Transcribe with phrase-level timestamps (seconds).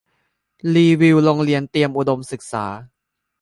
[0.73, 2.65] รีวิวโรงเรียนเตรียมอุดมศึกษา